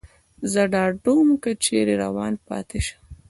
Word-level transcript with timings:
زه 0.51 0.61
ډاډه 0.73 0.99
ووم، 1.13 1.29
که 1.43 1.51
چېرې 1.63 1.95
روان 2.03 2.33
پاتې 2.47 2.79
شم. 2.85 3.01